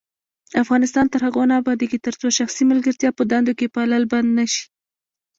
افغانستان 0.63 1.05
تر 1.13 1.21
هغو 1.27 1.43
نه 1.49 1.55
ابادیږي، 1.61 1.97
ترڅو 2.05 2.27
شخصي 2.39 2.63
ملګرتیا 2.71 3.09
په 3.17 3.23
دندو 3.31 3.53
کې 3.59 3.71
پالل 3.75 4.03
بند 4.11 4.29
نشي. 4.39 4.63